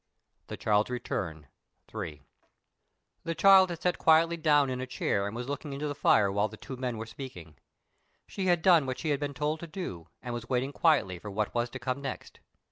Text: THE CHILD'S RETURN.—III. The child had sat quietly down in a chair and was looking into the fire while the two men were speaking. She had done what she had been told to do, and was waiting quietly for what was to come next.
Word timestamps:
THE 0.47 0.57
CHILD'S 0.57 0.89
RETURN.—III. 0.89 2.23
The 3.23 3.35
child 3.35 3.69
had 3.69 3.83
sat 3.83 3.99
quietly 3.99 4.35
down 4.35 4.71
in 4.71 4.81
a 4.81 4.87
chair 4.87 5.27
and 5.27 5.35
was 5.35 5.47
looking 5.47 5.73
into 5.73 5.87
the 5.87 5.93
fire 5.93 6.31
while 6.31 6.47
the 6.47 6.57
two 6.57 6.75
men 6.75 6.97
were 6.97 7.05
speaking. 7.05 7.59
She 8.25 8.47
had 8.47 8.63
done 8.63 8.87
what 8.87 8.97
she 8.97 9.09
had 9.11 9.19
been 9.19 9.35
told 9.35 9.59
to 9.59 9.67
do, 9.67 10.07
and 10.23 10.33
was 10.33 10.49
waiting 10.49 10.71
quietly 10.71 11.19
for 11.19 11.29
what 11.29 11.53
was 11.53 11.69
to 11.69 11.77
come 11.77 12.01
next. 12.01 12.39